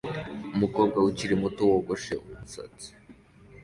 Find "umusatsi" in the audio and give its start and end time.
2.25-2.89